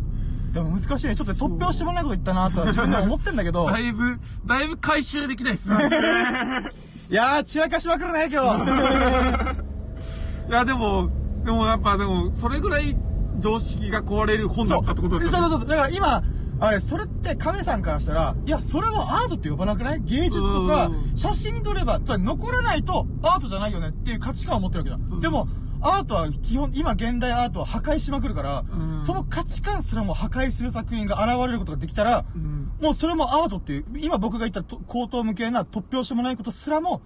[0.54, 1.16] でも難しいね。
[1.16, 3.66] ちょっと突拍してもないこと言ったなとは自分でも思ってんだけど。
[3.72, 5.78] だいぶ、だいぶ回収できないっすね。
[7.10, 8.72] いやー、散らかしまくるね、今日。
[10.50, 11.10] いや、でも、
[11.46, 12.98] でもやっぱでも、それぐらい
[13.40, 15.38] 常識が壊れる本だったってことですよね。
[15.38, 15.70] そうそうそう。
[15.70, 16.24] だから今、
[16.60, 20.02] あれ、それって亀さんからしたら、いや、それもアートって呼ばなくない？
[20.02, 25.22] 芸術とかう、ん写真に撮れば、つまり残らないとアートじゃないよねっていう価値観を持ってるわけだ。
[25.22, 25.48] でも、
[25.82, 37.02] アートは基本、今現代アートは破壊しまくるから、うんその価値観すらも破壊する作品が現れることができたら、うんもうそれもアートっていう、今僕が言ったと口頭無形な突拍子もないことすらも、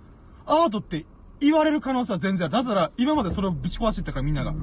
[0.45, 1.05] アートって
[1.39, 2.53] 言われる可能性は全然ある。
[2.53, 4.51] なぜなら、今までそれをぶち壊してったからみんなが。
[4.51, 4.53] っ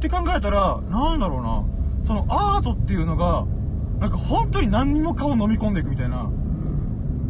[0.00, 1.64] て考えたら、なんだろうな。
[2.04, 3.44] そのアートっていうのが、
[4.02, 6.28] なんか本当に何にもかも飲み込んでいくみたいな。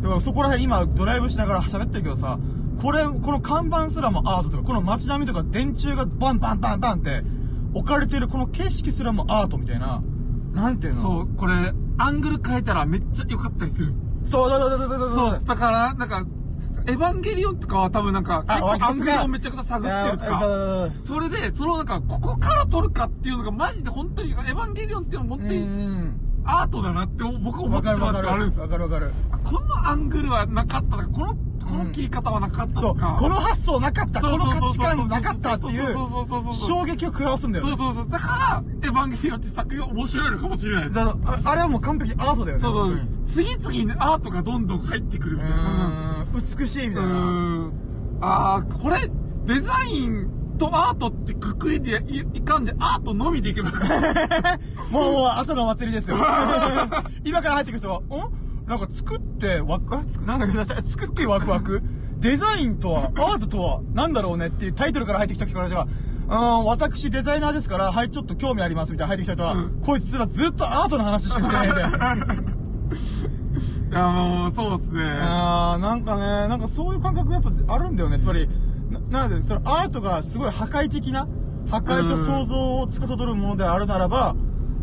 [0.01, 2.39] だからそこら辺今ドライブしながら喋ってるけどさ、
[2.81, 7.23] これ、この看板すらもアートとか、この街並みとか電柱がバンバンバンバンって
[7.75, 10.03] 置かれてるこの景色すらもアートみたいな。
[10.55, 11.01] なんていうの？
[11.03, 13.93] そう、これ、アングル変えたらめっちゃ良かったりする。
[14.25, 16.25] そうそうそうそうそうそうそう、だから、なんか、
[16.87, 20.91] エヴァンゲリオンとかは多分なんか、あ結構アングルをめちゃくちゃ探ってるとか。
[21.05, 26.32] それで、そのなんか、ここから撮るかっていうのがマジで本当に、エヴァンゲリオンっていうのは本当うにん。
[26.45, 28.63] アートだなって僕は思ってしまう時があるんですよ。
[28.65, 29.13] わかるわかる。
[29.31, 31.37] あこのアングルはなかったとか、この、こ
[31.77, 33.17] の切り方はなかったそう、とか。
[33.19, 37.71] この発想なかった、こそうそうそうの価値観なかったっていうそうそうそうそうそう衝撃を食らわすんだよね。
[37.71, 38.09] そうそうそう。
[38.11, 41.01] だから、エヴァンゲリオンって作品が面白いのかもしれないです。
[41.01, 42.63] ああれはもう完璧アートだよね。
[42.63, 43.27] そうそう本当に。
[43.29, 46.59] 次々にアートがどんどん入ってくるみたいな感じなんですよ。
[46.61, 47.71] 美しいみうたいな。
[48.21, 49.11] ああ、これ、
[49.47, 50.31] デザイン
[50.63, 53.71] とアートってくくりでいいかんで、アートのみでいけば。
[54.91, 56.17] もう、もう、後のお祭りですよ。
[57.25, 61.83] 今から入ってくる人は、んなんか作ってワク、あつくなんだっけ、作ってワクワク
[62.21, 65.89] デザインとは、アートとは、なんだろうねっていうタイトルから入ってきた人からじゃ
[66.29, 71.83] あ、うん、私デザイナーですから、はい、ちょっと興味ありますみたいな入ってきた人は、うんこいつらずっとアートの話しかしてないみたい
[73.95, 75.03] や、もう、そうっすね。
[75.03, 78.19] あーなんかね、なんかそういう感覚がやっぱあるんだよね。
[78.19, 78.49] つまり、
[78.93, 81.29] ななんで、そのアートがすごい破壊的な、
[81.71, 84.37] 破壊と想像を司るものであるならば、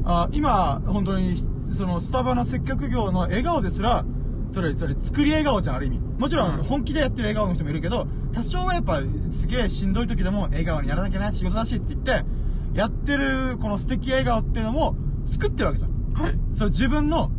[0.04, 1.38] あ今、本当に、
[1.78, 4.06] そのスタバの接客業の笑顔ですら、
[4.52, 6.00] それ、それ、作り笑顔じゃん、ある意味。
[6.18, 9.02] もちろん、うん本気でやってる笑顔の人もいるけど、多少はやっぱ、
[9.38, 12.26] すげえしんどい時でも、笑顔にならなきゃな、仕事だしって言って、
[12.74, 14.96] やってる、この素敵笑顔っていうのも、
[15.26, 15.92] 作ってるわけじゃん。
[16.14, 16.40] はい。
[16.56, 17.32] その自分の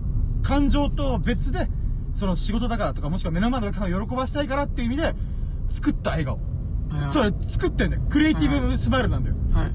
[0.42, 1.68] 感情と別で、
[2.14, 5.14] その仕事だからとか、もしくは目の前のお客さんを喜ばしたいからっていう意味で、
[5.70, 6.38] 作った笑顔。
[7.12, 8.02] それ作ってんだよ。
[8.10, 9.36] クリエイティブスマイルなんだよ。
[9.52, 9.72] はい。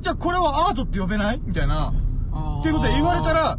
[0.00, 1.40] じゃあこれはアートって呼べない？
[1.44, 1.92] みたいな。
[2.60, 3.58] っていうことで言われたら、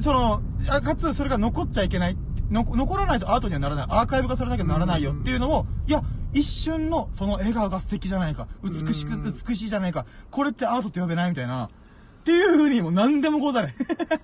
[0.00, 2.16] その、あかつそれが残っちゃいけない。
[2.50, 3.86] の残らないとアートにはならない。
[3.88, 8.46] アーカイブ化されなきゃならないよっていうのを、いや、一瞬のその笑顔が素敵じゃないか。
[8.62, 10.06] 美しく、うん美しいじゃないか。
[10.30, 11.30] これってアートって呼べない？
[11.30, 11.66] みたいな。
[11.66, 11.68] っ
[12.24, 13.74] ていう風にもう何でもござれ。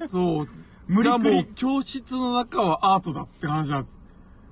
[0.08, 0.48] そう。
[0.86, 3.97] 無理くりもう、教室の中はアートだって話なんです。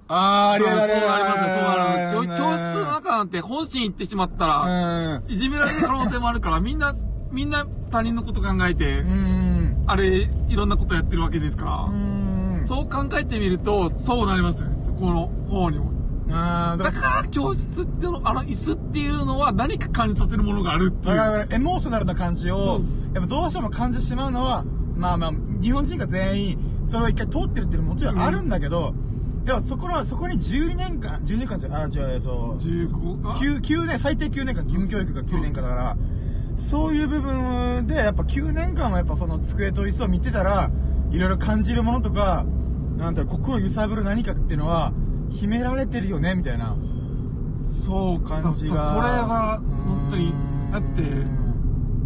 [0.08, 1.80] あー、ありそうがとうございありますよ、そうます。
[1.80, 2.42] あります。
[2.42, 5.32] 教教室の中なんて本心言ってしまったら、うん。
[5.32, 6.94] いじめられる可能性もあるから、みんな、
[7.32, 9.84] みんな他人のこと考えて、うん。
[9.86, 12.64] あれ、いろんなことやってるわけですから、うん。
[12.66, 15.96] そう考えてみると、そうなりますよね、そこの方にも。
[16.28, 16.34] だ
[16.92, 21.38] から教室っての、あの椅子っていうのは何か感じさせるものがあるっていら、う。
[21.38, 22.80] だからエモーショナルな感じそを
[23.14, 24.64] やっぱどうしても感じてしまうのは、
[24.96, 28.92] まあまあ、日本人が全員、それを一回通ってるっていうのももちろんあるんだけど、
[29.46, 35.96] いや、そこの、そこに12年間、12年間じゃ、あ、違う、えっと、15、あ？9、9年、最低9年間、義務教育が9年間だから、
[36.58, 40.72] そういう部分で、やっぱ9年間はやっぱその机と椅子を見てたら、
[41.12, 42.44] いろいろ感じるものとか、
[42.96, 44.92] なんだろう、心揺さぶる何かっていうのは、
[45.30, 46.76] 秘められてるよね、みたいな。
[47.84, 48.88] そう感じが。
[48.88, 50.32] そそれは、本当に、
[50.72, 51.02] だって、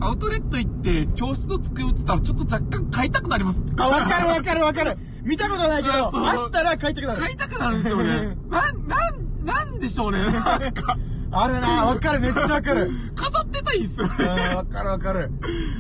[0.01, 3.63] アウトレット行って、教室の机売ってたら、ちょっと若干買いたくなります。
[3.79, 7.21] あ、わかるわかるわかる見たことないけど、あそうあったら買いたくなる。
[7.21, 8.37] 買いたくなるんですよね。
[8.51, 10.25] なん、なん、なんでしょうね。
[10.25, 10.97] なんか、
[11.33, 12.91] あるな、わかる、めっちゃわかる。
[13.15, 14.55] 飾ってたいっすようん、ね。
[14.55, 15.31] わかるわかる。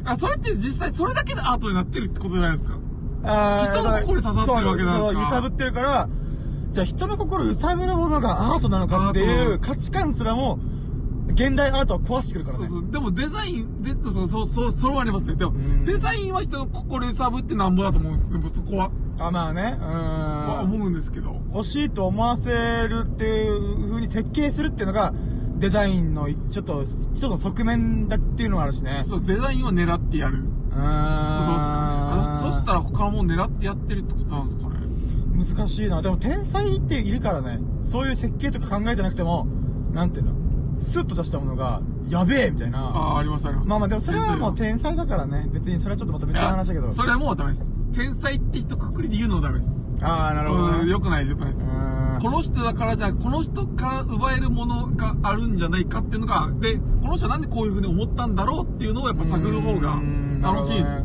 [0.05, 2.74] あ、それって実際それだけでアートになってるってことじゃないですか？
[3.22, 6.09] あー人の心に刺さってるわけなんですか揺さぶってるから、
[6.72, 10.59] じゃあ人の心を揺さぶるものがアートなのかっていう価値観すらも、
[11.35, 12.68] 現代アートは壊してくるからね。
[12.68, 12.90] そうそう。
[12.90, 15.35] でもデザイン、で、そうそう、そう、それはありますね。
[15.35, 18.33] でもん、デザインは人の心揺さぶってなんぼだと思うんです。
[18.33, 19.79] でもそこは、あ、まあね。
[19.81, 20.75] うん。
[20.75, 21.40] 思うんですけど。
[21.53, 22.51] 欲しいと思わせ
[22.88, 25.12] るっていう風に設計するっていうのが、
[25.59, 29.03] デザインのちょっと、一つの側面だっていうのがあるしね。
[29.05, 30.38] そう、デザインを狙ってやる。
[30.38, 30.46] うーん。
[30.46, 31.90] ことですかね。
[32.12, 34.77] あそしたら他のもの狙ってやってるってことなんですかね。
[35.57, 36.03] 難しいな。
[36.03, 37.61] でも天才っているからね。
[37.83, 39.46] そういう設計とか考えてなくても、
[39.92, 40.33] なんていうの？
[40.79, 42.79] スッと出したものが、やべえみたいな。
[42.79, 43.68] ああ、ありますあります。
[43.68, 45.46] まあまあでもそれはもう天才だからね。
[45.53, 46.92] 別にそれはちょっとまた別の話だけど。
[46.92, 47.68] それはもうダメです。
[47.92, 49.70] 天才って一括りで言うのはダメです。
[50.03, 50.79] ああ、なるほど、ね。
[50.81, 51.66] うんよくないです、よくないです。
[52.20, 60.96] この人だからじゃあ、この人から奪えるものがあるんじゃないかっていうのが、で、この人はなんでこういうふうに思ったんだろうっていうのをやっぱ探る方がうん楽しいです。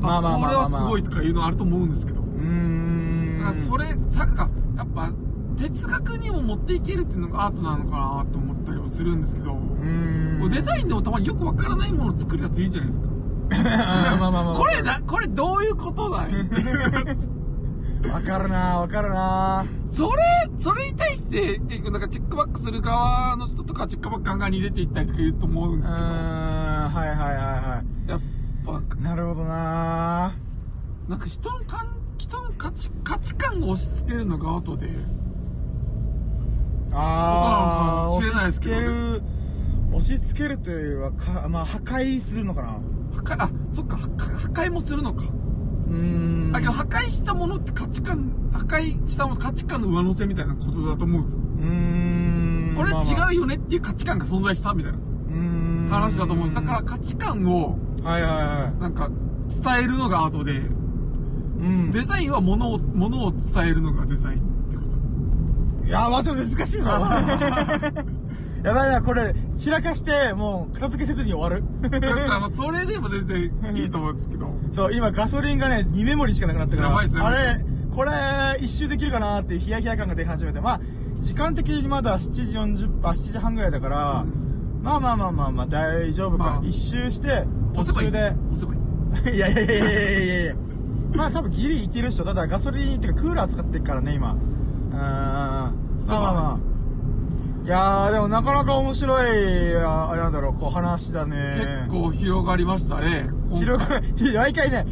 [0.00, 2.20] まあまあまあまあまあこれはすごいとかいうのあると思うんですけど。
[2.20, 3.38] うーん。
[3.38, 5.12] だからそれ、さ、か、やっぱ、
[5.56, 10.50] 哲学にも持っていけるっていうのがアートなのかなと思ったりはするんですけど、うーん。
[10.50, 13.13] デザインでもたまによくわからないものを作るやついいじゃないですか。
[13.50, 14.54] まあまあまあまあ。
[14.54, 16.32] これな、これどういうことだい
[18.08, 19.64] わかるなわかるな。
[19.86, 20.22] それ、
[20.58, 25.80] それに対して、結構なんかチェックバックする側の人とかチェックバックガンガンに入れていったりとか言うと思うん。
[25.80, 26.14] ですけど、はい
[26.92, 28.20] はいはいはやっ
[28.66, 29.02] ぱ、い。
[29.02, 30.32] なるほどな。
[31.08, 31.86] なんか人のかん、
[32.18, 34.88] 人の価値、価値観を押し付けるのがアートで、
[36.92, 38.86] ああ、ことなのかもしれないですけどね。
[38.86, 39.22] 押し付ける、
[39.96, 42.78] 押し付けるというか、まあ破壊するのかな
[43.14, 44.06] 破壊、あ、そっか、破
[44.52, 45.24] 壊もするのか。
[45.88, 46.52] うーん。
[46.52, 51.40] だけど破壊したものって価値観、破壊したもの価値観の上乗せみたいなことだと思うんですよ。
[51.40, 52.74] うーん。
[52.76, 54.98] これ違うよねっていう価値観が存在したみたいな。
[55.90, 56.54] 話だと思うんです。
[56.54, 58.80] だから価値観を、はいはいはい。
[58.80, 59.10] なんか、
[59.62, 60.62] 伝えるのがアートで、
[61.60, 61.90] うん。
[61.90, 65.14] デザインは物を、物を伝えるのがデザインってことですか？
[65.86, 67.92] いや、待って難しいな。
[68.64, 71.62] やばいな、これ、散らかして、もう、片付けせずに終わる。
[71.82, 74.48] だからまあそれでも全然いいと思うんですけど。
[74.72, 76.88] そう、今ガソリンがね、2メモリーしかなくなってるから。
[76.88, 78.12] やばいっすねあれ、これ、
[78.60, 80.62] 一周できるかなっていうヒヤヒヤ感が出始めて。
[80.62, 80.80] まあ、
[81.20, 84.24] 時間的にまだ7時40、あ、7時半ぐらいだから、
[84.82, 86.44] まあまあまあまあまあ、大丈夫か。
[86.44, 87.84] まあ一周して、途。
[87.84, 88.84] 中で、押せばいい。
[89.36, 90.54] いやいやいやいやいやいや
[91.14, 92.24] まあ多分ギリいけるっしょ。
[92.24, 94.32] ただガソリンっていうかクーラー使ってっからね、今。
[94.32, 94.96] うーん。
[94.96, 95.72] まあ
[96.08, 96.73] まあまあ。
[97.64, 101.86] いやー、でもなかなか面白い、ああれなんだろう、こう話だね。
[101.88, 103.30] 結構広がりましたね。
[103.54, 104.02] 広が、
[104.34, 104.86] 毎回ね、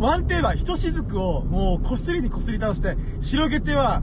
[0.00, 4.02] ワンテーマ、ひとしずくをもうこすりにこすり倒して、広げては、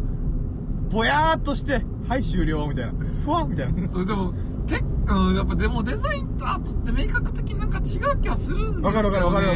[0.89, 2.93] ぼやーっとして、はい終了、みたいな。
[3.25, 3.85] ふわっみたいな。
[3.89, 4.33] それでも、
[4.65, 8.88] 結構、やっぱでもデザインとアートって明確的になんか違う気はするんですよね。
[8.88, 9.47] わかるわかるわかる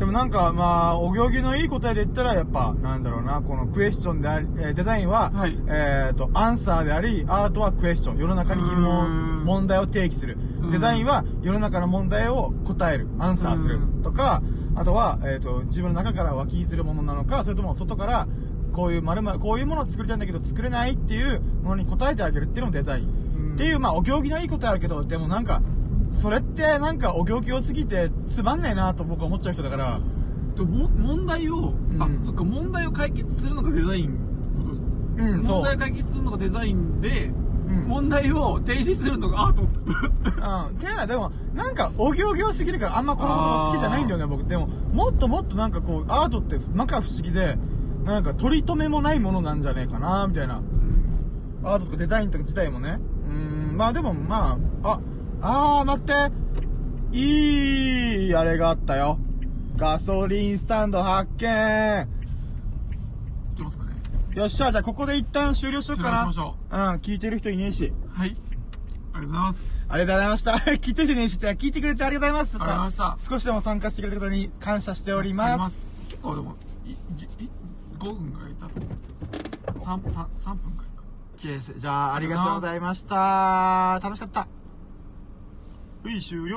[0.00, 8.16] でもなんか、まあ、お行儀のいい答えで言ったら、やっぱ、なんだろうな、このクエスチョンであり、えーデザインは、はいえっ、と、アンサーであり、アートはクエスチョン。
[8.16, 10.68] 世の中に疑問、問題を提起するう。
[10.68, 14.42] んデザインは世の中の問題を答える、アンサーするうんとか、
[14.74, 18.26] あとは、えっ、と、自分の中から湧き出るものなのか、それとも外から、
[18.72, 23.04] こういう丸々、こういうものを作りたいんだけど作れないっていうものに答えてあげるっていうのもデザイン。
[23.04, 23.06] う
[23.48, 25.60] んっていう、まあ、お行儀のいいことあるけど、でもなんか、
[26.10, 30.00] それってなんかお行儀良すぎてつまんないなと僕は思っちゃう人だから、
[30.54, 34.86] でも問題を、あうん、そっか、問題を解決するのがデザインってことですか
[35.24, 35.42] うん。
[35.42, 37.50] 問題を解決するのがデザインで、うん
[37.86, 40.76] 問題を提示するのがアートってことですかうん。
[40.78, 44.44] ていうのはでも、なんか、お行儀良すぎるからあんまこの言葉好きじゃないんだよね、僕。
[44.44, 47.56] でも、もっともっとなんかこう、アートって、摩訶不思議で、
[48.04, 50.62] なんか、取り留めもないものなんじゃねえかな、みたいな。
[51.62, 52.98] アートとかデザインとか自体もね。
[53.28, 55.00] うーん、まあでも、まあ、あ、
[55.42, 56.12] あー、待って。
[57.12, 59.18] いい、あれがあったよ。
[59.76, 62.06] ガソリンスタンド発見
[63.54, 63.92] いけますかね
[64.34, 66.18] よっしゃ、じゃあここで一旦終了しようかな。
[66.18, 67.92] しましょうん、聞いてる人いねえし。
[68.12, 68.36] はい。
[69.14, 69.86] ありがとうございます。
[69.88, 70.52] ありがとうございました。
[70.52, 72.54] 聞いてる人いねえしって、聞いてくれてありがとうございます。
[72.56, 75.90] ありがとうございました少しでも参加してくれたことに感謝しております。
[76.10, 76.54] 結構でも、
[76.86, 77.28] い、じい
[77.98, 80.00] 5分ぐらいいたと思う。
[80.00, 80.12] も。
[80.12, 80.84] 3, 3, 3分く
[81.44, 81.78] らいか。
[81.78, 83.98] じゃあ、ありがとうございました。
[84.02, 84.46] 楽しかった。
[86.02, 86.56] はい、終了。